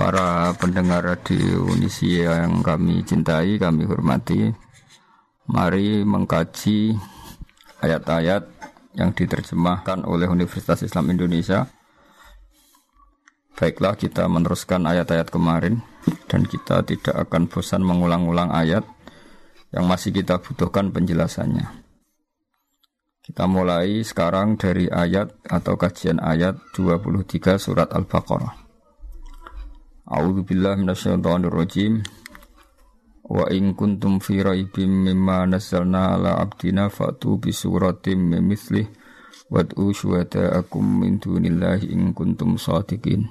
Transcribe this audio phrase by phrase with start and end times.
[0.00, 4.48] para pendengar radio Unisia yang kami cintai, kami hormati.
[5.44, 6.96] Mari mengkaji
[7.84, 8.48] ayat-ayat
[8.96, 11.68] yang diterjemahkan oleh Universitas Islam Indonesia.
[13.60, 15.84] Baiklah kita meneruskan ayat-ayat kemarin
[16.32, 18.88] dan kita tidak akan bosan mengulang-ulang ayat
[19.68, 21.68] yang masih kita butuhkan penjelasannya.
[23.20, 28.59] Kita mulai sekarang dari ayat atau kajian ayat 23 surat Al-Baqarah.
[30.10, 32.02] A'udzu billahi minasyaitonir rajim.
[33.30, 38.90] Wa in kuntum fi raibim mimma nazzalna ala abdina fatu bi suratim mimithli
[39.54, 43.30] wad'u syuhada'akum min dunillahi in kuntum shadiqin.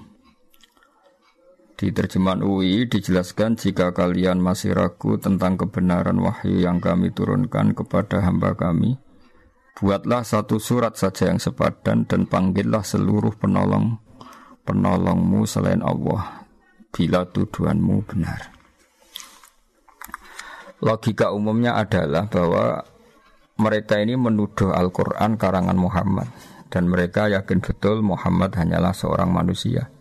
[1.76, 8.24] Di terjemahan UI dijelaskan jika kalian masih ragu tentang kebenaran wahyu yang kami turunkan kepada
[8.24, 8.96] hamba kami,
[9.76, 14.00] buatlah satu surat saja yang sepadan dan panggillah seluruh penolong
[14.64, 16.48] penolongmu selain Allah
[16.90, 18.54] bila tuduhanmu benar.
[20.80, 22.82] Logika umumnya adalah bahwa
[23.60, 26.32] mereka ini menuduh Al-Quran karangan Muhammad
[26.72, 29.92] dan mereka yakin betul Muhammad hanyalah seorang manusia.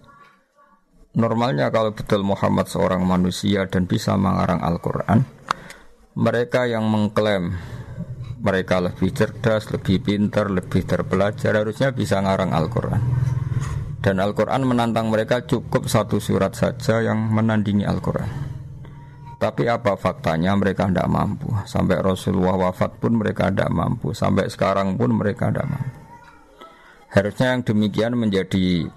[1.19, 5.27] Normalnya kalau betul Muhammad seorang manusia dan bisa mengarang Al-Quran,
[6.15, 7.59] mereka yang mengklaim
[8.39, 13.03] mereka lebih cerdas, lebih pintar, lebih terpelajar harusnya bisa ngarang Al-Quran.
[14.09, 18.25] Dan Al-Quran menantang mereka cukup satu surat saja yang menandingi Al-Quran.
[19.37, 21.53] Tapi apa faktanya mereka tidak mampu.
[21.69, 24.17] Sampai Rasulullah wafat pun mereka tidak mampu.
[24.17, 25.93] Sampai sekarang pun mereka tidak mampu.
[27.13, 28.89] Harusnya yang demikian menjadi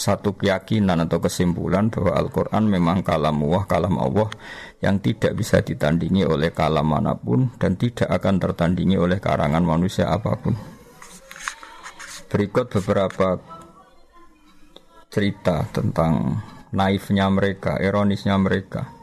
[0.00, 4.32] satu keyakinan atau kesimpulan bahwa Al-Quran memang kalam Allah, kalam Allah
[4.80, 10.08] yang tidak bisa ditandingi oleh kalam mana pun dan tidak akan tertandingi oleh karangan manusia
[10.08, 10.56] apa pun.
[12.32, 13.60] Berikut beberapa
[15.12, 16.40] cerita tentang
[16.72, 19.02] naifnya mereka, ironisnya mereka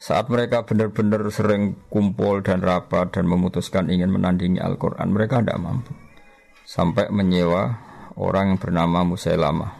[0.00, 5.92] saat mereka benar-benar sering kumpul dan rapat dan memutuskan ingin menandingi Al-Quran, mereka tidak mampu.
[6.64, 7.76] Sampai menyewa
[8.16, 9.76] orang yang bernama Musailama.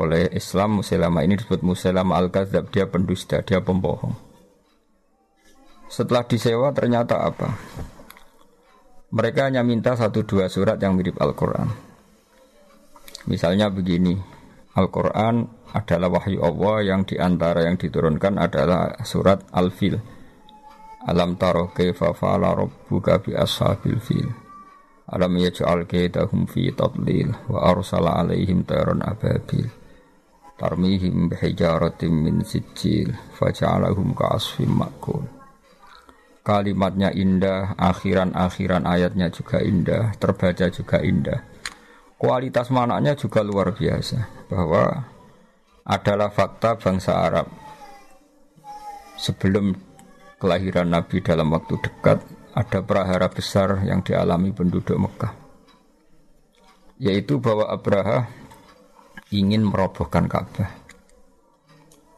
[0.00, 4.16] Oleh Islam, Musailama ini disebut Musailama Al-Kadzab, dia pendusta, dia pembohong.
[5.92, 7.52] Setelah disewa ternyata apa?
[9.12, 11.91] Mereka hanya minta satu dua surat yang mirip Al-Quran.
[13.30, 14.18] Misalnya begini,
[14.72, 15.46] Al-Quran
[15.76, 20.00] adalah wahyu Allah yang di antara yang diturunkan adalah surat Al-Fil.
[21.06, 24.30] Alam taro kaifa fa'ala rabbuka bi ashabil fil.
[25.10, 29.66] Alam yaj'al kaidahum fi tadlil wa arsala alaihim tayran ababil.
[30.56, 35.26] Tarmihim bihijaratin min sijil faja'alahum ka'asfim makul.
[36.42, 41.51] Kalimatnya indah, akhiran-akhiran ayatnya juga indah, terbaca juga indah
[42.22, 45.10] kualitas manaknya juga luar biasa bahwa
[45.82, 47.50] adalah fakta bangsa Arab.
[49.18, 49.74] Sebelum
[50.38, 52.22] kelahiran Nabi dalam waktu dekat
[52.54, 55.34] ada prahara besar yang dialami penduduk Mekah.
[57.02, 58.30] Yaitu bahwa Abraha
[59.34, 60.70] ingin merobohkan Ka'bah.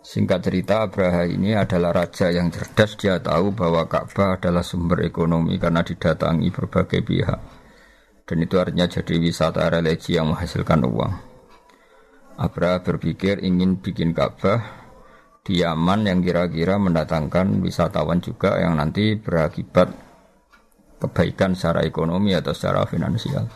[0.05, 2.93] Singkat cerita Abraha ini adalah raja yang cerdas.
[3.01, 7.64] Dia tahu bahwa Ka'bah adalah sumber ekonomi karena didatangi berbagai pihak
[8.25, 11.13] dan itu artinya jadi wisata religi yang menghasilkan uang.
[12.35, 14.59] Abra berpikir ingin bikin Ka'bah
[15.45, 19.93] di Yaman yang kira-kira mendatangkan wisatawan juga yang nanti berakibat
[20.99, 23.47] kebaikan secara ekonomi atau secara finansial.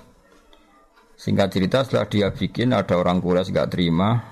[1.19, 4.23] Singkat cerita setelah dia bikin ada orang Quraisy gak terima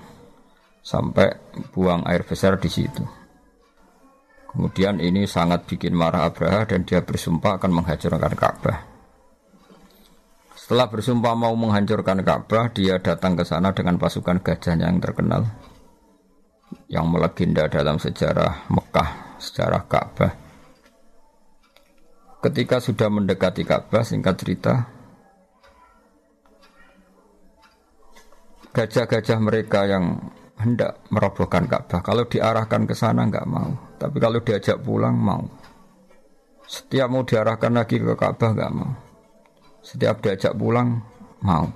[0.79, 1.27] sampai
[1.75, 3.03] buang air besar di situ.
[4.47, 8.96] Kemudian ini sangat bikin marah Abraha dan dia bersumpah akan menghancurkan Ka'bah.
[10.67, 15.47] Setelah bersumpah mau menghancurkan Ka'bah, dia datang ke sana dengan pasukan gajahnya yang terkenal
[16.91, 20.35] yang melegenda dalam sejarah Mekah, sejarah Ka'bah.
[22.43, 24.91] Ketika sudah mendekati Ka'bah, singkat cerita,
[28.75, 30.19] gajah-gajah mereka yang
[30.59, 35.47] hendak merobohkan Ka'bah, kalau diarahkan ke sana nggak mau, tapi kalau diajak pulang mau.
[36.67, 39.06] Setiap mau diarahkan lagi ke Ka'bah nggak mau.
[39.87, 40.99] Setiap diajak pulang
[41.47, 41.71] mau.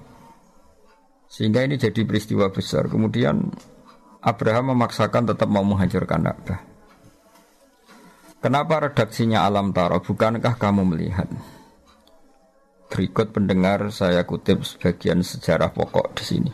[1.32, 2.92] Sehingga ini jadi peristiwa besar.
[2.92, 3.48] Kemudian
[4.20, 6.60] Abraham memaksakan tetap mau menghancurkan Ka'bah.
[8.44, 10.04] Kenapa redaksinya alam taro?
[10.04, 11.32] Bukankah kamu melihat?
[12.92, 16.52] Berikut pendengar saya kutip sebagian sejarah pokok di sini.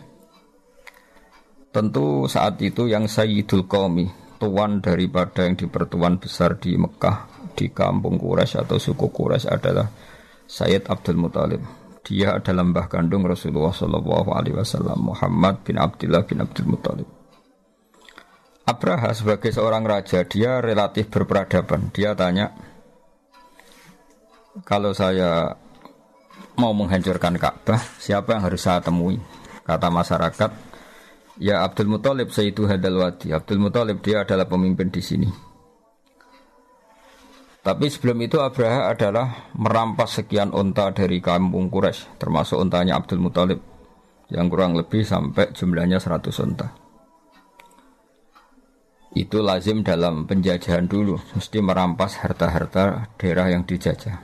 [1.74, 8.21] Tentu saat itu yang Sayyidul Qawmi, tuan daripada yang dipertuan besar di Mekah, di kampung
[8.21, 9.89] Quraisy atau suku Quraisy adalah
[10.48, 11.62] Sayyid Abdul Muthalib.
[12.08, 17.08] Dia adalah mbah kandung Rasulullah Shallallahu Alaihi Wasallam Muhammad bin Abdullah bin Abdul Muthalib.
[18.64, 21.92] Abraha sebagai seorang raja dia relatif berperadaban.
[21.92, 22.56] Dia tanya,
[24.64, 25.56] kalau saya
[26.56, 29.20] mau menghancurkan Ka'bah, siapa yang harus saya temui?
[29.68, 30.52] Kata masyarakat,
[31.44, 33.36] ya Abdul Muthalib Sayyidu Hadal Wadi.
[33.36, 35.47] Abdul Muthalib dia adalah pemimpin di sini.
[37.68, 43.60] Tapi sebelum itu Abraha adalah merampas sekian unta dari kampung Quraisy, termasuk untanya Abdul Muthalib
[44.31, 46.72] yang kurang lebih sampai jumlahnya 100 unta.
[49.12, 54.16] Itu lazim dalam penjajahan dulu, mesti merampas harta-harta daerah yang dijajah.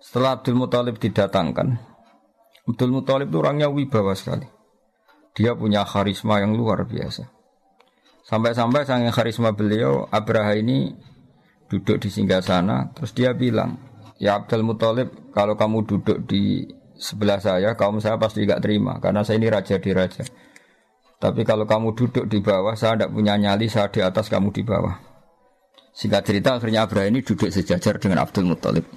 [0.00, 1.76] Setelah Abdul Muthalib didatangkan,
[2.64, 4.48] Abdul Muthalib itu orangnya wibawa sekali.
[5.36, 7.28] Dia punya karisma yang luar biasa.
[8.24, 11.09] Sampai-sampai sangat karisma beliau, Abraha ini
[11.70, 13.78] duduk di singgah sana, terus dia bilang,
[14.18, 16.66] ya Abdul Muthalib, kalau kamu duduk di
[16.98, 20.26] sebelah saya, kaum saya pasti gak terima, karena saya ini raja di raja.
[21.20, 24.66] Tapi kalau kamu duduk di bawah, saya tidak punya nyali, saya di atas, kamu di
[24.66, 24.98] bawah.
[25.94, 28.88] Singkat cerita, akhirnya Abraha ini duduk sejajar dengan Abdul Muthalib.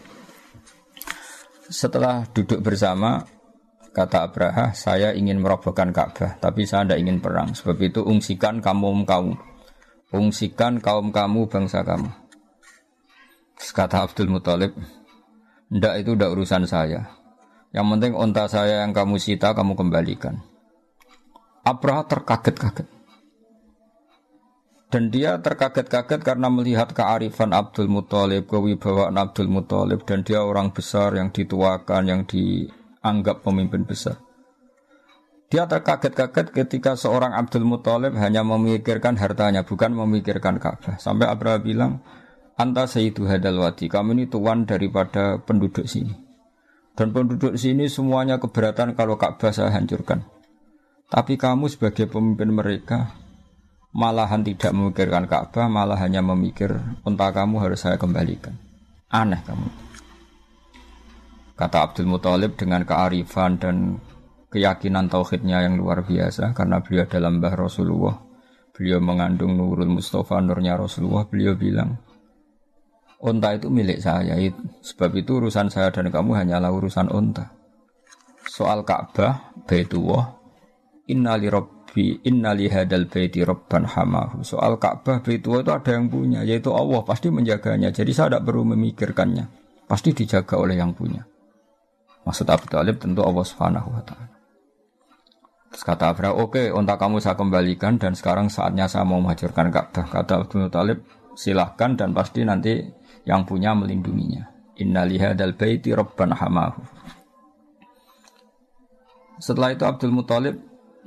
[1.67, 3.21] Setelah duduk bersama,
[3.93, 7.51] kata Abraha, saya ingin merobohkan Ka'bah, tapi saya tidak ingin perang.
[7.53, 9.35] Sebab itu ungsikan kaum kamu,
[10.15, 12.22] ungsikan kaum kamu, bangsa kamu.
[13.71, 14.75] Kata Abdul Muthalib,
[15.71, 17.07] ndak itu ndak urusan saya.
[17.71, 20.43] Yang penting onta saya yang kamu sita, kamu kembalikan.
[21.63, 22.85] Abraha terkaget-kaget.
[24.93, 31.17] Dan dia terkaget-kaget karena melihat kearifan Abdul Muthalib, kewibawaan Abdul Muthalib, dan dia orang besar
[31.17, 34.21] yang dituakan, yang dianggap pemimpin besar.
[35.49, 41.01] Dia terkaget-kaget ketika seorang Abdul Muthalib hanya memikirkan hartanya, bukan memikirkan Ka'bah.
[41.01, 42.05] Sampai Abraha bilang,
[42.53, 46.13] Anta Sayyidu Hadal Wadi, kamu ini tuan daripada penduduk sini.
[46.93, 50.21] Dan penduduk sini semuanya keberatan kalau Ka'bah saya hancurkan.
[51.09, 53.17] Tapi kamu sebagai pemimpin mereka,
[53.89, 58.53] malahan tidak memikirkan Ka'bah, malah hanya memikir unta kamu harus saya kembalikan.
[59.09, 59.69] Aneh kamu.
[61.57, 63.97] Kata Abdul Muthalib dengan kearifan dan
[64.53, 68.21] keyakinan tauhidnya yang luar biasa karena beliau dalam bah Rasulullah.
[68.73, 71.29] Beliau mengandung Nurul Mustafa, nurnya Rasulullah.
[71.29, 71.93] Beliau bilang,
[73.23, 74.35] Unta itu milik saya.
[74.83, 77.55] Sebab itu urusan saya dan kamu hanyalah urusan unta.
[78.43, 80.35] Soal Ka'bah, Baitullah,
[81.07, 84.43] innali rabbi innali hadal baiti rabban hamahu.
[84.43, 87.95] Soal Ka'bah Baitullah itu ada yang punya, yaitu Allah pasti menjaganya.
[87.95, 89.47] Jadi saya tidak perlu memikirkannya.
[89.87, 91.23] Pasti dijaga oleh yang punya.
[92.27, 94.31] Maksud Abu Talib tentu Allah Subhanahu wa taala.
[95.73, 99.71] Terus kata Abraha, oke, okay, unta kamu saya kembalikan dan sekarang saatnya saya mau menghancurkan
[99.71, 100.05] Ka'bah.
[100.11, 101.01] Kata Abu Talib,
[101.33, 102.83] silahkan dan pasti nanti
[103.23, 104.51] yang punya melindunginya.
[104.79, 106.81] Innaliha dal baiti rabban hamahu.
[109.43, 110.55] Setelah itu Abdul Muthalib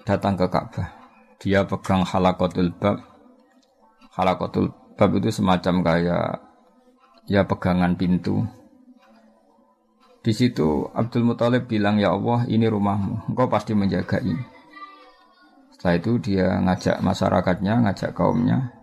[0.04, 0.92] datang ke Ka'bah.
[1.40, 3.00] Dia pegang halakotul bab.
[4.12, 6.28] Halakotul bab itu semacam kayak
[7.26, 8.44] ya pegangan pintu.
[10.20, 13.30] Di situ Abdul Muthalib bilang, "Ya Allah, ini rumahmu.
[13.30, 14.42] Engkau pasti menjaga ini."
[15.72, 18.75] Setelah itu dia ngajak masyarakatnya, ngajak kaumnya.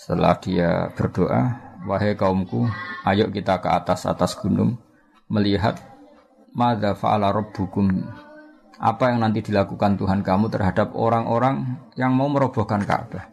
[0.00, 2.64] Setelah dia berdoa, "Wahai kaumku,
[3.04, 4.80] ayo kita ke atas atas gunung
[5.28, 5.76] melihat
[6.56, 7.28] madza fa'ala
[8.80, 13.28] apa yang nanti dilakukan Tuhan kamu terhadap orang-orang yang mau merobohkan Ka'bah.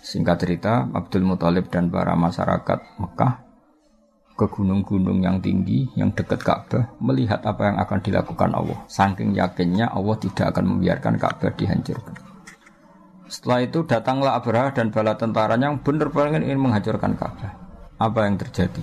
[0.00, 3.34] Singkat cerita, Abdul Muthalib dan para masyarakat Mekah
[4.38, 8.78] ke gunung-gunung yang tinggi, yang dekat Ka'bah, melihat apa yang akan dilakukan Allah.
[8.86, 12.29] Saking yakinnya Allah tidak akan membiarkan Ka'bah dihancurkan.
[13.30, 17.54] Setelah itu datanglah Abraha dan bala tentaranya yang benar-benar ingin menghancurkan Ka'bah.
[18.02, 18.82] Apa yang terjadi?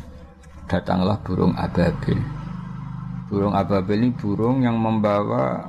[0.71, 2.15] Datanglah burung ababil
[3.27, 5.67] Burung ababil ini burung yang membawa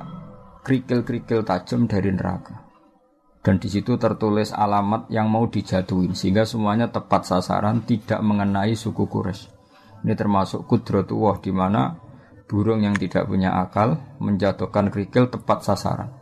[0.63, 2.71] kerikil-kerikil tajam dari neraka.
[3.43, 9.11] Dan di situ tertulis alamat yang mau dijatuhin sehingga semuanya tepat sasaran tidak mengenai suku
[9.11, 9.51] Quraisy.
[10.07, 11.99] Ini termasuk kudratullah di mana
[12.47, 16.18] burung yang tidak punya akal menjatuhkan kerikil tepat sasaran.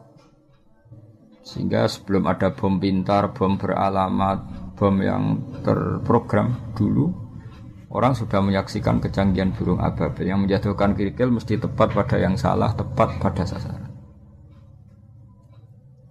[1.48, 7.28] Sehingga sebelum ada bom pintar, bom beralamat, bom yang terprogram dulu
[7.88, 13.16] Orang sudah menyaksikan kecanggihan burung ababil yang menjatuhkan kirikil mesti tepat pada yang salah, tepat
[13.16, 13.88] pada sasaran.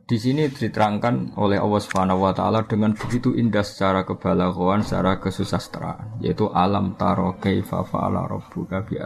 [0.07, 6.23] Di sini diterangkan oleh Allah Subhanahu wa taala dengan begitu indah secara kebalaghon, secara kesusastraan,
[6.23, 8.97] yaitu alam taro kaifa fa'ala rabbuka bi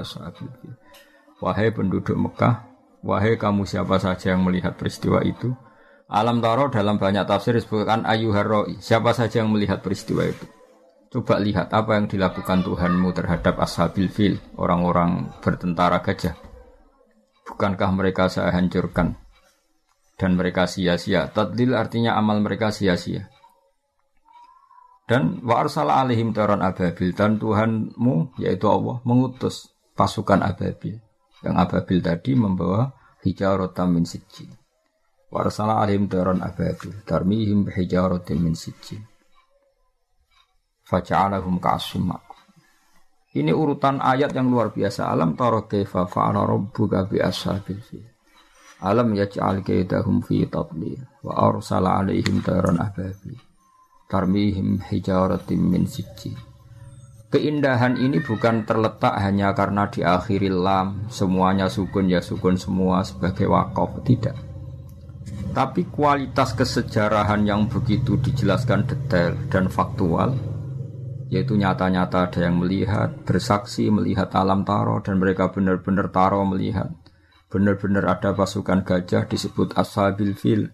[1.40, 2.68] Wahai penduduk Mekah,
[3.00, 5.56] wahai kamu siapa saja yang melihat peristiwa itu,
[6.10, 10.42] alam taro dalam banyak tafsir disebutkan ayuharroi, siapa saja yang melihat peristiwa itu.
[11.10, 16.34] Coba lihat apa yang dilakukan Tuhanmu terhadap ashabil fil, orang-orang bertentara gajah.
[17.46, 19.14] Bukankah mereka saya hancurkan
[20.20, 21.32] dan mereka sia-sia.
[21.32, 23.26] Tadlil artinya amal mereka sia-sia.
[25.08, 31.02] Dan wa arsala alaihim taran ababil dan Tuhanmu yaitu Allah mengutus pasukan ababil.
[31.42, 32.94] Yang ababil tadi membawa
[33.26, 34.59] hijarotam min sijil.
[35.30, 38.98] Wa arsala alaihim taran ababil tarmihim hijarotam min sijil.
[40.90, 42.10] Faja'alahum ka'asim
[43.30, 45.06] Ini urutan ayat yang luar biasa.
[45.06, 48.02] Alam taro kaifa fa'ala rabbuka bi ashabil fil.
[48.82, 53.38] Alam yaj'al kaidahum fi tadlil wa arsala alaihim tayran ababi
[54.10, 56.34] tarmihim hijaratim min sijil.
[57.30, 63.46] Keindahan ini bukan terletak hanya karena di akhir lam semuanya sukun ya sukun semua sebagai
[63.46, 64.49] wakaf tidak.
[65.50, 70.34] Tapi kualitas kesejarahan yang begitu dijelaskan detail dan faktual
[71.30, 76.90] yaitu nyata-nyata ada yang melihat, bersaksi melihat alam taro dan mereka benar-benar taro melihat
[77.50, 80.70] Benar-benar ada pasukan gajah disebut ashabil fil.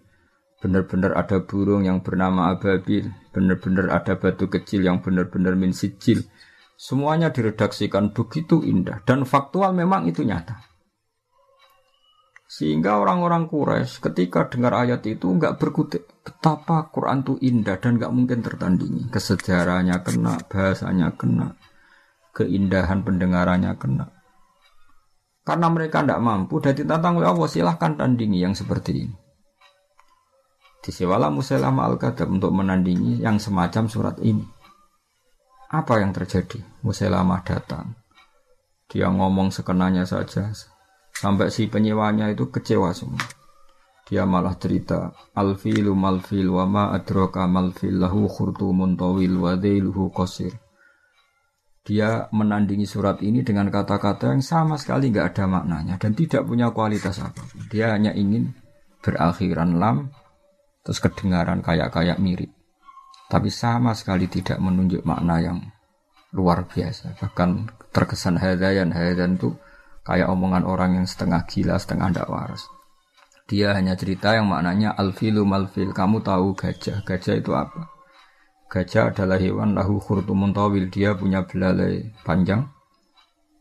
[0.61, 3.09] Benar-benar ada burung yang bernama ababil.
[3.33, 6.29] Benar-benar ada batu kecil yang benar-benar min sijil.
[6.77, 10.61] Semuanya diredaksikan begitu indah dan faktual memang itu nyata.
[12.47, 18.15] Sehingga orang-orang Quraisy ketika dengar ayat itu nggak berkutik betapa Quran itu indah dan nggak
[18.15, 19.11] mungkin tertandingi.
[19.11, 21.59] Kesejarahnya kena, bahasanya kena,
[22.31, 24.07] keindahan pendengarannya kena.
[25.47, 29.17] Karena mereka tidak mampu dan ditantang oleh Allah silahkan tandingi yang seperti ini.
[30.87, 34.47] Disewalah Musailamah al-Kadab untuk menandingi yang semacam surat ini.
[35.67, 36.63] Apa yang terjadi?
[36.87, 37.99] Musailamah datang.
[38.87, 40.55] Dia ngomong sekenanya saja.
[41.17, 43.25] Sampai si penyewanya itu kecewa semua.
[44.07, 50.55] Dia malah cerita Alfilu malfil wa ma adroka malfil lahu khurtumun tawil wa dhailuhu qasir
[51.87, 56.75] dia menandingi surat ini dengan kata-kata yang sama sekali nggak ada maknanya dan tidak punya
[56.75, 57.47] kualitas apa.
[57.71, 58.51] Dia hanya ingin
[59.07, 60.11] berakhiran lam,
[60.83, 62.51] terus kedengaran kayak-kayak mirip.
[63.31, 65.63] Tapi sama sekali tidak menunjuk makna yang
[66.35, 67.23] luar biasa.
[67.23, 69.55] Bahkan terkesan hadayan, hadayan itu
[70.07, 72.63] kayak omongan orang yang setengah gila, setengah tidak waras.
[73.51, 75.91] Dia hanya cerita yang maknanya alfilu malfil.
[75.91, 77.91] Kamu tahu gajah, gajah itu apa?
[78.71, 80.91] Gajah adalah hewan lahu khurtumun tawil.
[80.91, 82.67] Dia punya belalai panjang.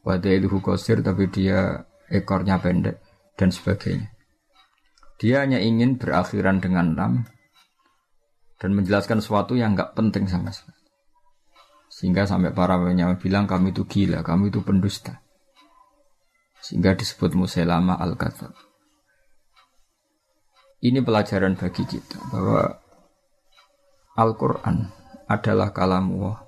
[0.05, 3.01] Wadailuhu kosir tapi dia ekornya pendek
[3.37, 4.09] dan sebagainya.
[5.17, 7.13] Dia hanya ingin berakhiran dengan lam
[8.61, 10.77] dan menjelaskan sesuatu yang nggak penting sama sekali.
[11.89, 15.24] Sehingga sampai para penyawa bilang kami itu gila, kami itu pendusta.
[16.65, 18.57] Sehingga disebut Musailama al-Kathab.
[20.81, 22.65] Ini pelajaran bagi kita bahwa
[24.17, 24.89] Al-Quran
[25.29, 26.41] adalah kalam Allah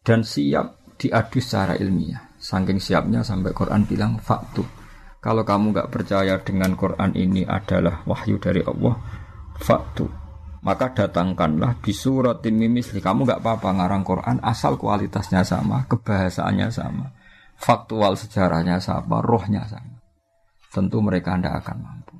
[0.00, 2.32] dan siap diadu secara ilmiah.
[2.40, 4.64] Saking siapnya sampai Quran bilang faktu.
[5.22, 8.98] Kalau kamu nggak percaya dengan Quran ini adalah wahyu dari Allah,
[9.62, 10.10] faktu.
[10.66, 12.98] Maka datangkanlah bisuratin mimisli.
[12.98, 17.14] Kamu nggak apa-apa ngarang Quran asal kualitasnya sama, kebahasaannya sama,
[17.62, 20.02] faktual sejarahnya sama, rohnya sama.
[20.74, 22.14] Tentu mereka tidak akan mampu.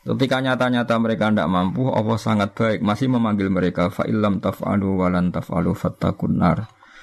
[0.00, 5.72] Ketika nyata-nyata mereka tidak mampu, Allah sangat baik masih memanggil mereka fa'ilam taf'alu walan taf'alu.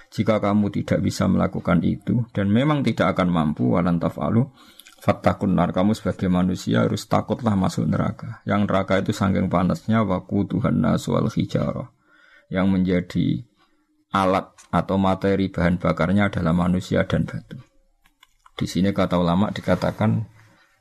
[0.08, 4.50] Jika kamu tidak bisa melakukan itu dan memang tidak akan mampu walan taf'alu
[4.98, 5.72] fattakun nar.
[5.72, 8.42] Kamu sebagai manusia harus takutlah masuk neraka.
[8.50, 11.94] Yang neraka itu sangking panasnya waku Tuhan naswal hijarah.
[12.50, 13.28] Yang menjadi
[14.12, 17.60] alat atau materi bahan bakarnya adalah manusia dan batu.
[18.58, 20.26] Di sini kata ulama dikatakan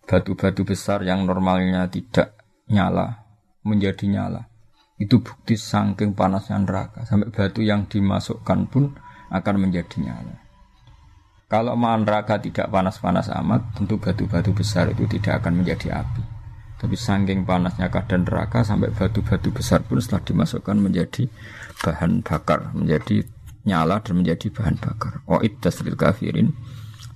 [0.06, 2.38] batu-batu besar yang normalnya tidak
[2.70, 3.26] nyala
[3.66, 4.48] menjadi nyala.
[4.96, 7.04] Itu bukti saking panasnya neraka.
[7.04, 8.96] Sampai batu yang dimasukkan pun
[9.28, 10.40] akan menjadi nyala.
[11.46, 16.35] Kalau neraka tidak panas-panas amat, tentu batu-batu besar itu tidak akan menjadi api.
[16.76, 21.24] Tapi saking panasnya keadaan neraka sampai batu-batu besar pun setelah dimasukkan menjadi
[21.80, 23.24] bahan bakar, menjadi
[23.64, 25.24] nyala dan menjadi bahan bakar.
[25.24, 26.52] Oh lil kafirin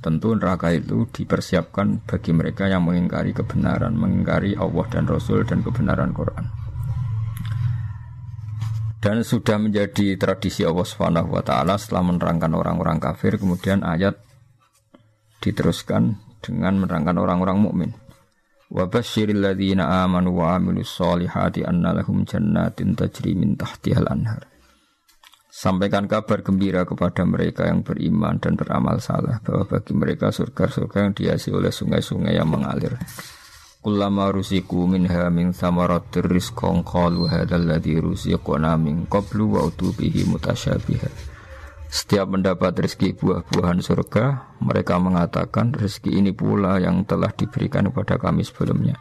[0.01, 6.17] Tentu neraka itu dipersiapkan bagi mereka yang mengingkari kebenaran, mengingkari Allah dan Rasul dan kebenaran
[6.17, 6.49] Quran.
[9.01, 14.17] Dan sudah menjadi tradisi Allah Subhanahu wa taala setelah menerangkan orang-orang kafir kemudian ayat
[15.45, 17.91] diteruskan dengan menerangkan orang-orang mukmin.
[18.71, 24.47] Wa basyiril ladzina amanu wa amilus solihati anna jannatin tajri min tahtihal anhar.
[25.51, 31.13] Sampaikan kabar gembira kepada mereka yang beriman dan beramal salah bahwa bagi mereka surga-surga yang
[31.19, 32.95] dihiasi oleh sungai-sungai yang mengalir.
[33.83, 41.30] Kullama rusiku minha min thamaratir rizqan qalu hadzal ladzi rusiqna min qablu wa utubihi mutasyabiha.
[41.91, 48.47] Setiap mendapat rezeki buah-buahan surga, mereka mengatakan rezeki ini pula yang telah diberikan kepada kami
[48.47, 48.95] sebelumnya.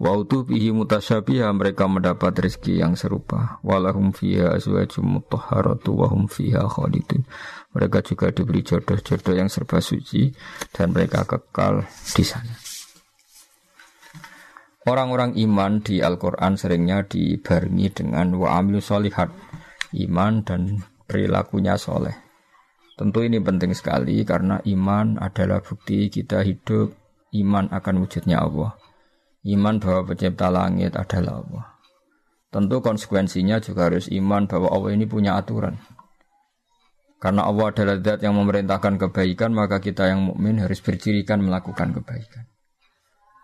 [0.00, 3.62] Wa bihi mutasyabiha mereka mendapat rezeki yang serupa.
[3.62, 7.28] Walahum fiha azwajum mutahharatu wa hum fiha khalidun.
[7.76, 10.32] Mereka juga diberi jodoh-jodoh yang serba suci
[10.74, 11.86] dan mereka kekal
[12.16, 12.56] di sana.
[14.88, 19.28] Orang-orang iman di Al-Quran seringnya dibarengi dengan wa amilu solihat,
[19.92, 22.14] iman dan perilakunya soleh.
[22.94, 26.94] Tentu ini penting sekali karena iman adalah bukti kita hidup,
[27.34, 28.78] iman akan wujudnya Allah.
[29.42, 31.64] Iman bahwa pencipta langit adalah Allah.
[32.54, 35.74] Tentu konsekuensinya juga harus iman bahwa Allah ini punya aturan.
[37.18, 42.48] Karena Allah adalah zat yang memerintahkan kebaikan, maka kita yang mukmin harus bercirikan melakukan kebaikan.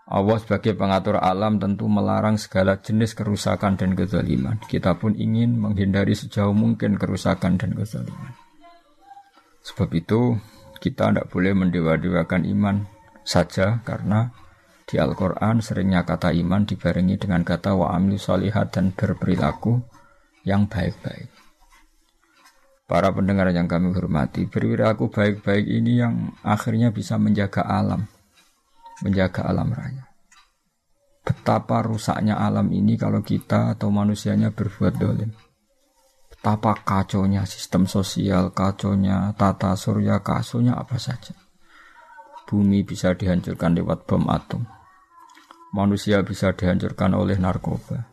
[0.07, 4.63] Allah sebagai pengatur alam tentu melarang segala jenis kerusakan dan kezaliman.
[4.63, 8.33] Kita pun ingin menghindari sejauh mungkin kerusakan dan kezaliman.
[9.67, 10.39] Sebab itu
[10.79, 12.87] kita tidak boleh mendewa-dewakan iman
[13.27, 14.31] saja karena
[14.87, 19.83] di Al-Quran seringnya kata iman dibarengi dengan kata wa amilu salihat dan berperilaku
[20.47, 21.27] yang baik-baik.
[22.87, 28.07] Para pendengar yang kami hormati, berperilaku baik-baik ini yang akhirnya bisa menjaga alam,
[29.03, 30.07] menjaga alam raya.
[31.27, 35.35] Betapa rusaknya alam ini kalau kita atau manusianya berbuat dolim.
[36.31, 41.35] Betapa kaconya sistem sosial, kaconya tata surya, kasonya apa saja.
[42.47, 44.77] Bumi bisa dihancurkan lewat bom atom
[45.77, 48.09] manusia bisa dihancurkan oleh narkoba.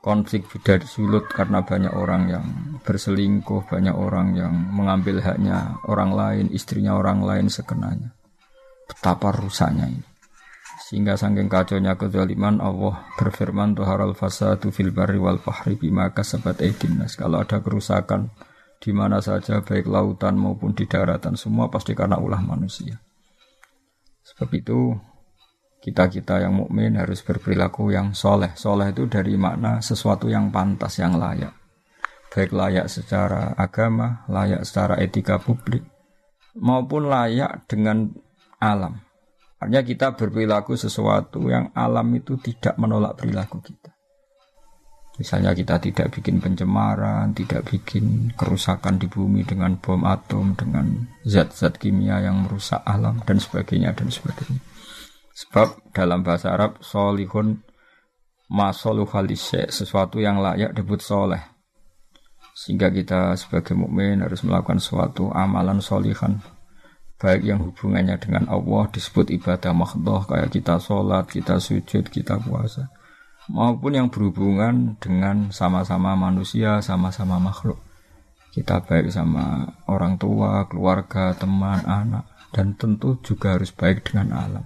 [0.00, 2.46] Konflik beda sulut karena banyak orang yang
[2.80, 8.16] berselingkuh, banyak orang yang mengambil haknya orang lain, istrinya orang lain sekenanya.
[8.90, 10.10] Betapa rusaknya ini.
[10.90, 16.58] Sehingga saking kacaunya kezaliman Allah berfirman Tuharal fasadu fil barri wal fahri bima kasabat
[16.98, 17.14] nas.
[17.14, 18.34] Kalau ada kerusakan
[18.82, 22.98] di mana saja baik lautan maupun di daratan semua pasti karena ulah manusia.
[24.26, 24.98] Sebab itu
[25.78, 28.50] kita-kita yang mukmin harus berperilaku yang soleh.
[28.58, 31.54] Soleh itu dari makna sesuatu yang pantas, yang layak.
[32.34, 35.82] Baik layak secara agama, layak secara etika publik,
[36.58, 38.10] maupun layak dengan
[38.60, 39.00] alam.
[39.60, 43.92] Artinya kita berperilaku sesuatu yang alam itu tidak menolak perilaku kita.
[45.20, 51.76] Misalnya kita tidak bikin pencemaran, tidak bikin kerusakan di bumi dengan bom atom, dengan zat-zat
[51.76, 54.64] kimia yang merusak alam dan sebagainya dan sebagainya.
[55.44, 57.60] Sebab dalam bahasa Arab solihun
[58.48, 61.42] masolu khalisya sesuatu yang layak disebut soleh.
[62.56, 66.40] Sehingga kita sebagai mukmin harus melakukan suatu amalan solihan
[67.20, 72.88] baik yang hubungannya dengan Allah disebut ibadah makhdoh kayak kita sholat, kita sujud, kita puasa
[73.50, 77.82] maupun yang berhubungan dengan sama-sama manusia, sama-sama makhluk.
[78.50, 84.64] Kita baik sama orang tua, keluarga, teman, anak, dan tentu juga harus baik dengan alam.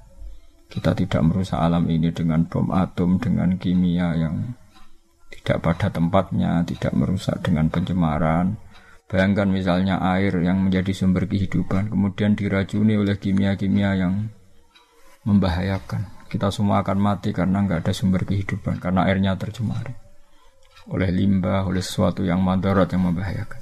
[0.73, 4.57] Kita tidak merusak alam ini dengan bom atom, dengan kimia yang
[5.29, 8.57] tidak pada tempatnya, tidak merusak dengan pencemaran.
[9.05, 14.33] Bayangkan misalnya air yang menjadi sumber kehidupan, kemudian diracuni oleh kimia-kimia yang
[15.29, 16.29] membahayakan.
[16.29, 20.05] Kita semua akan mati karena nggak ada sumber kehidupan, karena airnya tercemar
[20.89, 23.61] oleh limbah, oleh sesuatu yang madarat yang membahayakan.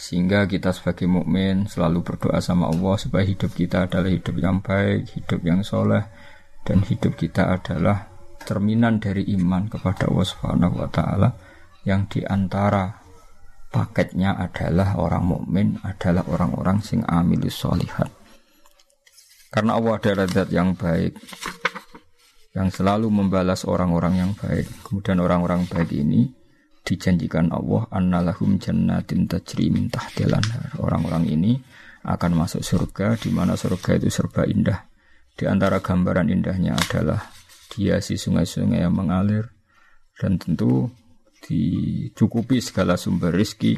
[0.00, 5.12] Sehingga kita sebagai mukmin selalu berdoa sama Allah supaya hidup kita adalah hidup yang baik,
[5.16, 6.04] hidup yang soleh,
[6.64, 8.08] dan hidup kita adalah
[8.44, 11.28] cerminan dari iman kepada Allah Subhanahu wa taala
[11.88, 13.03] yang di antara
[13.74, 18.06] paketnya adalah orang mukmin adalah orang-orang sing amilus solihat.
[19.50, 21.18] Karena Allah adalah zat yang baik
[22.54, 24.70] yang selalu membalas orang-orang yang baik.
[24.86, 26.30] Kemudian orang-orang baik ini
[26.86, 30.30] dijanjikan Allah annalahum jannatin tajri min tahtil
[30.78, 31.58] Orang-orang ini
[32.06, 34.86] akan masuk surga di mana surga itu serba indah.
[35.34, 37.26] Di antara gambaran indahnya adalah
[37.74, 39.50] diasi sungai-sungai yang mengalir
[40.14, 40.94] dan tentu
[41.44, 43.76] dicukupi segala sumber rizki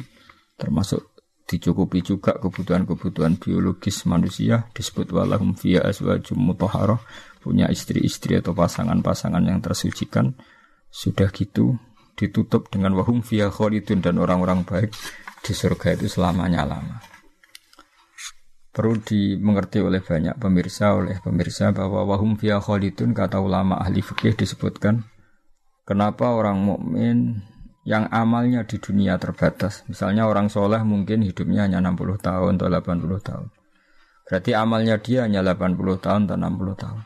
[0.55, 6.99] termasuk dicukupi juga kebutuhan-kebutuhan biologis manusia disebut walahum fiya aswajum mutahharah
[7.39, 10.35] punya istri-istri atau pasangan-pasangan yang tersucikan
[10.91, 11.79] sudah gitu
[12.17, 14.91] ditutup dengan wahum fiya khalidun dan orang-orang baik
[15.45, 16.97] di surga itu selamanya lama.
[18.73, 24.35] Perlu dimengerti oleh banyak pemirsa oleh pemirsa bahwa wahum fiya khalidun kata ulama ahli fikih
[24.35, 25.05] disebutkan
[25.85, 27.41] kenapa orang mukmin
[27.87, 29.87] yang amalnya di dunia terbatas.
[29.87, 33.47] Misalnya orang soleh mungkin hidupnya hanya 60 tahun atau 80 tahun.
[34.27, 37.01] Berarti amalnya dia hanya 80 tahun atau 60 tahun.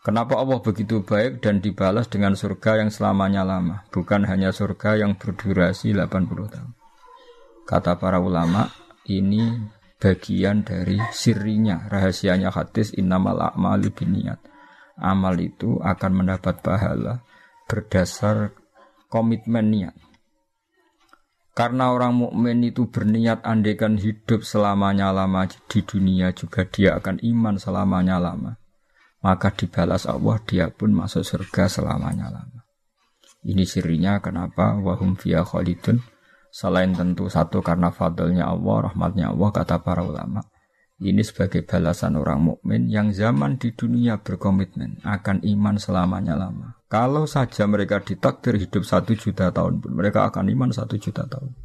[0.00, 5.18] Kenapa Allah begitu baik dan dibalas dengan surga yang selamanya lama, bukan hanya surga yang
[5.18, 6.72] berdurasi 80 tahun.
[7.66, 8.70] Kata para ulama,
[9.10, 9.58] ini
[10.00, 14.38] bagian dari sirinya, rahasianya hadis innamal a'malu biniat.
[15.00, 17.24] amal itu akan mendapat pahala
[17.64, 18.52] berdasar
[19.10, 19.96] komitmen niat.
[21.50, 27.58] Karena orang mukmin itu berniat andekan hidup selamanya lama di dunia juga dia akan iman
[27.58, 28.56] selamanya lama.
[29.20, 32.64] Maka dibalas Allah dia pun masuk surga selamanya lama.
[33.44, 36.00] Ini sirinya kenapa wahum fiya khalidun
[36.48, 40.40] selain tentu satu karena fadlnya Allah, rahmatnya Allah kata para ulama.
[41.00, 46.76] Ini sebagai balasan orang mukmin yang zaman di dunia berkomitmen akan iman selamanya lama.
[46.92, 51.56] Kalau saja mereka ditakdir hidup satu juta tahun pun, mereka akan iman satu juta tahun.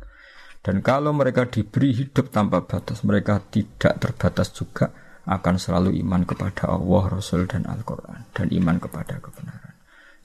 [0.63, 4.89] Dan kalau mereka diberi hidup tanpa batas, mereka tidak terbatas juga
[5.27, 8.31] akan selalu iman kepada Allah, Rasul, dan Al-Quran.
[8.31, 9.75] Dan iman kepada kebenaran.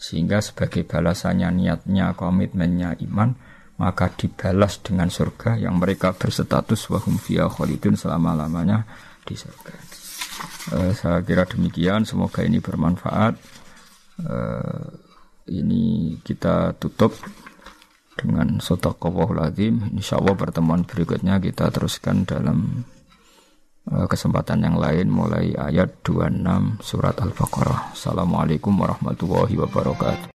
[0.00, 3.36] Sehingga sebagai balasannya niatnya, komitmennya iman,
[3.80, 8.84] maka dibalas dengan surga yang mereka berstatus wahum fiya khalidun selama-lamanya
[9.24, 9.72] di surga.
[10.76, 13.40] Uh, saya kira demikian, semoga ini bermanfaat.
[14.20, 14.84] Uh,
[15.48, 17.16] ini kita tutup
[18.20, 19.80] dengan sotaqawahul azim.
[19.96, 22.84] Insya Allah pertemuan berikutnya kita teruskan dalam
[23.88, 27.96] uh, kesempatan yang lain mulai ayat 26 surat Al-Baqarah.
[27.96, 30.28] Assalamualaikum warahmatullahi wabarakatuh.